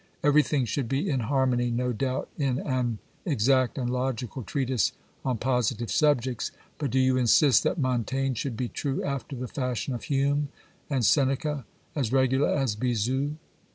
[0.23, 4.93] Everything should be in harmony no doubt in an exact and logical treatise
[5.23, 9.03] on positive subjects;/ Ixxxii PREFATORY OBSERVATIONS but do you insist that Montaigne should be true
[9.03, 10.49] after the fashion of Hume,
[10.89, 13.33] and Seneca, as regular as Bezout?